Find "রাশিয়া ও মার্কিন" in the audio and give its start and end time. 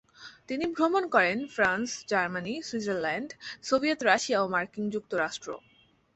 4.03-4.85